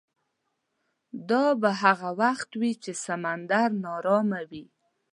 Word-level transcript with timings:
دا 1.29 1.45
به 1.61 1.69
هغه 1.83 2.09
وخت 2.21 2.49
وي 2.59 2.71
چې 2.83 2.91
سمندر 3.05 3.69
ناارامه 3.83 4.41
وي. 4.49 4.65